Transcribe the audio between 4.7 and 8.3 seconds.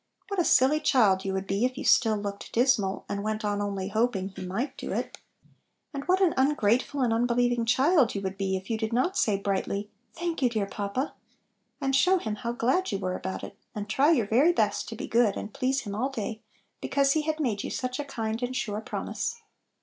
do it! And what an ungrateful and unbeliev ing child you